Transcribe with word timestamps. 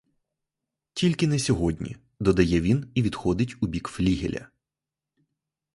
Тільки 0.93 1.27
не 1.27 1.39
сьогодні,— 1.39 1.97
додає 2.19 2.61
він 2.61 2.91
і 2.95 3.01
відходить 3.01 3.55
у 3.61 3.67
бік 3.67 3.87
флігеля. 3.87 4.47